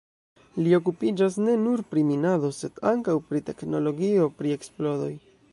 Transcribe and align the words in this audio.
Li 0.67 0.71
okupiĝas 0.77 1.37
ne 1.49 1.53
nur 1.67 1.83
pri 1.93 2.05
minado, 2.09 2.51
sed 2.63 2.83
ankaŭ 2.95 3.17
pri 3.29 3.45
teknologio 3.51 4.29
pri 4.41 4.59
eksplodoj. 4.59 5.13